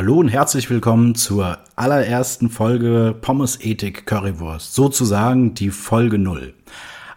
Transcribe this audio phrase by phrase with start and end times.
[0.00, 6.54] Hallo und herzlich willkommen zur allerersten Folge Pommes Ethik Currywurst, sozusagen die Folge 0.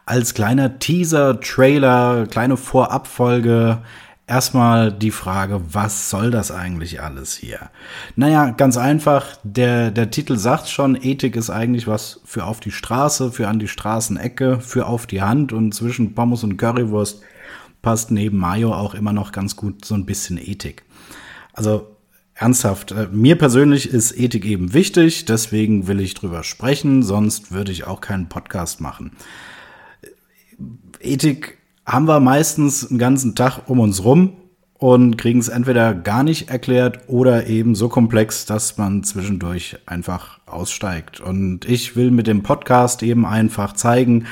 [0.06, 3.82] Als kleiner Teaser, Trailer, kleine Vorabfolge
[4.28, 7.70] erstmal die Frage, was soll das eigentlich alles hier?
[8.18, 12.72] Naja, ganz einfach, der, der Titel sagt schon, Ethik ist eigentlich was für auf die
[12.72, 17.22] Straße, für an die Straßenecke, für auf die Hand und zwischen Pommes und Currywurst
[17.82, 20.84] passt neben Mayo auch immer noch ganz gut so ein bisschen Ethik.
[21.54, 21.93] Also
[22.36, 27.72] ernsthaft, äh, mir persönlich ist Ethik eben wichtig, deswegen will ich drüber sprechen, sonst würde
[27.72, 29.12] ich auch keinen Podcast machen.
[31.00, 34.38] Ethik haben wir meistens einen ganzen Tag um uns rum
[34.84, 40.40] und kriegen es entweder gar nicht erklärt oder eben so komplex, dass man zwischendurch einfach
[40.46, 41.22] aussteigt.
[41.22, 44.26] Und ich will mit dem Podcast eben einfach zeigen,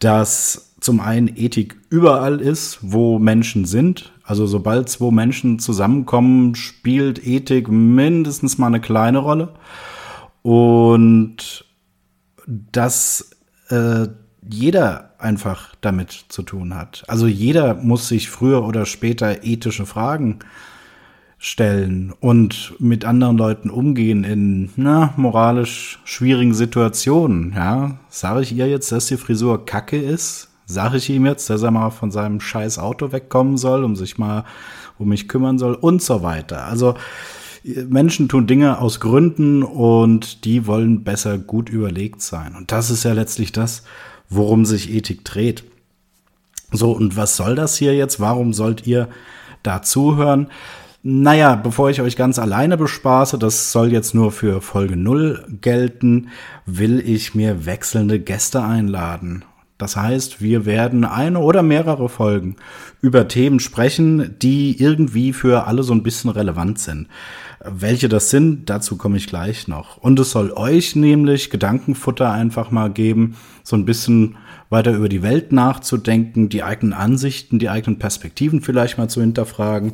[0.00, 4.12] dass zum einen Ethik überall ist, wo Menschen sind.
[4.22, 9.54] Also sobald zwei Menschen zusammenkommen, spielt Ethik mindestens mal eine kleine Rolle.
[10.42, 11.64] Und
[12.46, 13.30] dass
[13.70, 14.08] äh,
[14.46, 17.04] jeder einfach damit zu tun hat.
[17.08, 20.40] Also jeder muss sich früher oder später ethische Fragen
[21.38, 27.52] stellen und mit anderen Leuten umgehen in na, moralisch schwierigen Situationen.
[27.54, 30.50] Ja, sage ich ihr jetzt, dass die Frisur kacke ist?
[30.66, 34.18] Sage ich ihm jetzt, dass er mal von seinem scheiß Auto wegkommen soll, um sich
[34.18, 34.44] mal
[34.98, 36.64] um mich kümmern soll und so weiter.
[36.64, 36.94] Also
[37.64, 42.54] Menschen tun Dinge aus Gründen und die wollen besser gut überlegt sein.
[42.56, 43.84] Und das ist ja letztlich das,
[44.28, 45.64] worum sich Ethik dreht.
[46.70, 48.20] So, und was soll das hier jetzt?
[48.20, 49.08] Warum sollt ihr
[49.62, 50.48] da zuhören?
[51.02, 56.28] Naja, bevor ich euch ganz alleine bespaße, das soll jetzt nur für Folge 0 gelten,
[56.66, 59.44] will ich mir wechselnde Gäste einladen.
[59.78, 62.56] Das heißt, wir werden eine oder mehrere Folgen
[63.00, 67.08] über Themen sprechen, die irgendwie für alle so ein bisschen relevant sind.
[67.64, 69.96] Welche das sind, dazu komme ich gleich noch.
[69.96, 74.36] Und es soll euch nämlich Gedankenfutter einfach mal geben, so ein bisschen
[74.70, 79.92] weiter über die Welt nachzudenken, die eigenen Ansichten, die eigenen Perspektiven vielleicht mal zu hinterfragen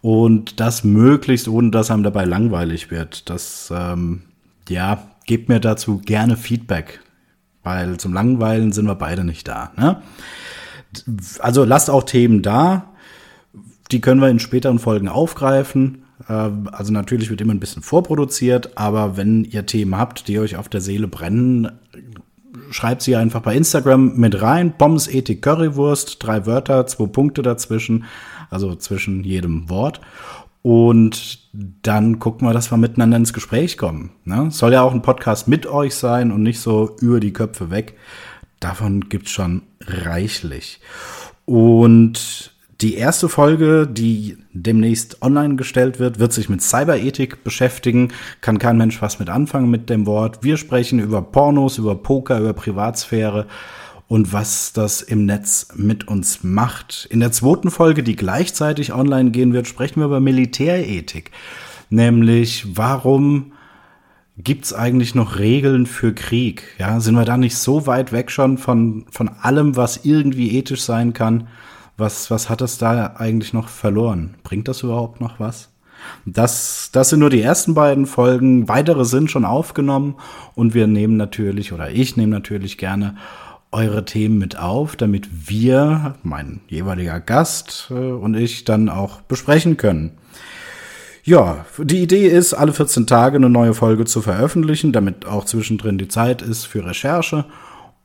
[0.00, 3.30] und das möglichst, ohne dass einem dabei langweilig wird.
[3.30, 4.22] Das, ähm,
[4.68, 7.00] ja, gebt mir dazu gerne Feedback,
[7.62, 9.72] weil zum Langweilen sind wir beide nicht da.
[9.76, 10.02] Ne?
[11.38, 12.92] Also lasst auch Themen da,
[13.90, 16.04] die können wir in späteren Folgen aufgreifen.
[16.28, 20.56] Ähm, also natürlich wird immer ein bisschen vorproduziert, aber wenn ihr Themen habt, die euch
[20.56, 21.70] auf der Seele brennen,
[22.70, 24.76] schreibt sie einfach bei Instagram mit rein.
[24.76, 28.04] Pommes, Ethik, Currywurst, drei Wörter, zwei Punkte dazwischen,
[28.50, 30.00] also zwischen jedem Wort.
[30.62, 31.40] Und
[31.82, 34.12] dann gucken wir, dass wir miteinander ins Gespräch kommen.
[34.24, 34.50] Ne?
[34.50, 37.96] Soll ja auch ein Podcast mit euch sein und nicht so über die Köpfe weg.
[38.60, 40.80] Davon gibt's schon reichlich.
[41.44, 48.12] Und die erste Folge, die demnächst online gestellt wird, wird sich mit Cyberethik beschäftigen.
[48.40, 50.42] Kann kein Mensch was mit anfangen mit dem Wort.
[50.42, 53.46] Wir sprechen über Pornos, über Poker, über Privatsphäre
[54.12, 57.08] und was das im Netz mit uns macht.
[57.08, 61.30] In der zweiten Folge, die gleichzeitig online gehen wird, sprechen wir über Militärethik.
[61.88, 63.52] Nämlich, warum
[64.36, 66.62] gibt's eigentlich noch Regeln für Krieg?
[66.78, 70.82] Ja, sind wir da nicht so weit weg schon von, von allem, was irgendwie ethisch
[70.82, 71.48] sein kann?
[71.96, 74.34] Was, was hat es da eigentlich noch verloren?
[74.42, 75.70] Bringt das überhaupt noch was?
[76.26, 78.68] Das, das sind nur die ersten beiden Folgen.
[78.68, 80.16] Weitere sind schon aufgenommen
[80.54, 83.16] und wir nehmen natürlich oder ich nehme natürlich gerne
[83.72, 89.76] eure Themen mit auf, damit wir, mein jeweiliger Gast äh, und ich dann auch besprechen
[89.76, 90.12] können.
[91.24, 95.96] Ja, die Idee ist, alle 14 Tage eine neue Folge zu veröffentlichen, damit auch zwischendrin
[95.96, 97.44] die Zeit ist für Recherche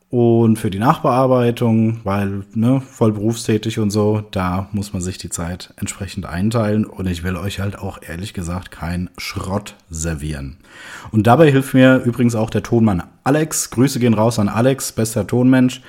[0.09, 5.29] und für die Nachbearbeitung, weil ne, voll berufstätig und so, da muss man sich die
[5.29, 6.85] Zeit entsprechend einteilen.
[6.85, 10.57] Und ich will euch halt auch ehrlich gesagt kein Schrott servieren.
[11.11, 13.69] Und dabei hilft mir übrigens auch der Tonmann Alex.
[13.69, 15.81] Grüße gehen raus an Alex, bester Tonmensch,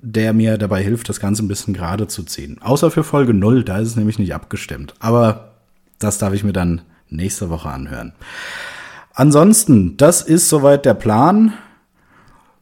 [0.00, 2.60] der mir dabei hilft, das Ganze ein bisschen gerade zu ziehen.
[2.60, 4.94] Außer für Folge 0, da ist es nämlich nicht abgestimmt.
[4.98, 5.52] Aber
[6.00, 8.14] das darf ich mir dann nächste Woche anhören.
[9.14, 11.52] Ansonsten, das ist soweit der Plan.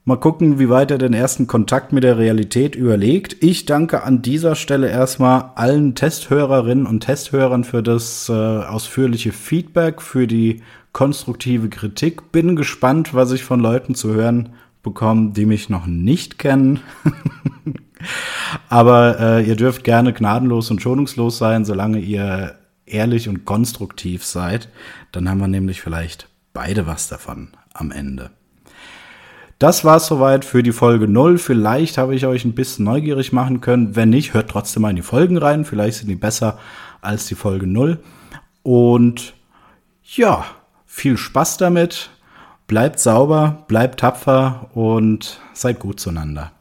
[0.06, 3.42] Mal gucken, wie weit er den ersten Kontakt mit der Realität überlegt.
[3.42, 10.02] Ich danke an dieser Stelle erstmal allen Testhörerinnen und Testhörern für das äh, ausführliche Feedback,
[10.02, 10.62] für die
[10.92, 12.32] konstruktive Kritik.
[12.32, 14.50] Bin gespannt, was ich von Leuten zu hören
[14.82, 16.80] bekomme, die mich noch nicht kennen.
[18.68, 24.68] Aber äh, ihr dürft gerne gnadenlos und schonungslos sein, solange ihr ehrlich und konstruktiv seid.
[25.12, 28.30] Dann haben wir nämlich vielleicht beide was davon am Ende.
[29.64, 31.38] Das war es soweit für die Folge 0.
[31.38, 33.96] Vielleicht habe ich euch ein bisschen neugierig machen können.
[33.96, 35.64] Wenn nicht, hört trotzdem mal in die Folgen rein.
[35.64, 36.58] Vielleicht sind die besser
[37.00, 37.98] als die Folge 0.
[38.62, 39.32] Und
[40.02, 40.44] Ja,
[40.84, 42.10] viel Spaß damit.
[42.66, 46.52] Bleibt sauber, bleibt tapfer und seid gut zueinander.